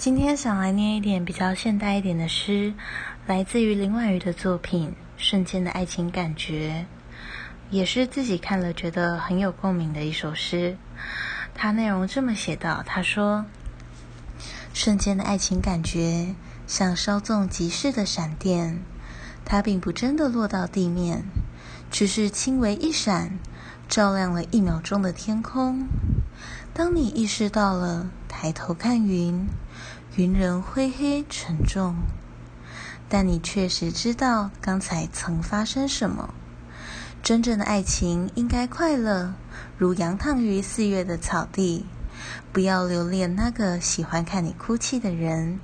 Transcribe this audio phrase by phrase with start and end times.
[0.00, 2.72] 今天想来念一点比较现代一点的诗，
[3.26, 4.88] 来自于林婉瑜的作品
[5.18, 6.86] 《瞬间的爱情感觉》，
[7.68, 10.78] 也是自己看了觉得很有共鸣的一首诗。
[11.54, 13.44] 它内容这么写道：“他说，
[14.72, 16.34] 瞬间的爱情感觉
[16.66, 18.82] 像稍纵即逝的闪电，
[19.44, 21.24] 它并不真的落到地面，
[21.90, 23.38] 只是轻微一闪，
[23.86, 25.86] 照亮了一秒钟的天空。
[26.72, 28.08] 当你意识到了，
[28.40, 29.46] 抬头看云。”
[30.16, 31.94] 云仍灰黑沉重，
[33.06, 36.32] 但你确实知道刚才曾发生什么。
[37.22, 39.34] 真正的爱情应该快乐，
[39.76, 41.84] 如仰躺于四月的草地。
[42.50, 45.60] 不要留恋那个喜欢看你哭泣的人，